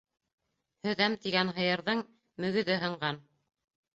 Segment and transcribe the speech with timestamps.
[0.87, 2.01] Һөҙәм тигән һыйырҙың
[2.45, 3.21] мөгөҙө һынған.